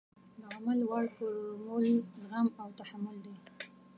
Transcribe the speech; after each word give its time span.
د 0.41 0.43
عمل 0.55 0.79
وړ 0.89 1.05
فورمول 1.15 1.87
زغم 2.21 2.47
او 2.61 2.67
تحمل 2.79 3.15
دی. 3.25 3.35